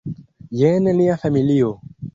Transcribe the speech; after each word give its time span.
Jen 0.61 0.89
nia 1.01 1.21
familio. 1.27 1.73